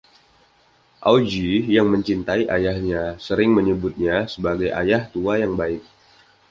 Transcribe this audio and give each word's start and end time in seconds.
Augie, 1.11 1.57
yang 1.75 1.87
mencintai 1.93 2.43
ayahnya, 2.55 3.03
sering 3.25 3.51
menyebutnya 3.57 4.15
sebagai 4.33 4.69
Ayah 4.81 5.03
tua 5.13 5.33
yang 5.43 5.53
baik. 5.61 5.81